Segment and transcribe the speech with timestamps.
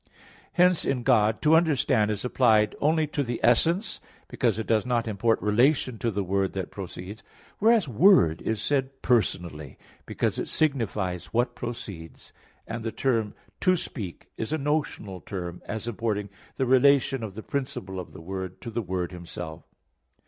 [0.53, 5.07] Hence in God, "to understand" is applied only to the essence; because it does not
[5.07, 7.21] import relation to the Word that proceeds;
[7.59, 9.77] whereas "Word" is said personally,
[10.07, 12.33] because it signifies what proceeds;
[12.65, 17.43] and the term "to speak" is a notional term as importing the relation of the
[17.43, 19.61] principle of the Word to the Word Himself.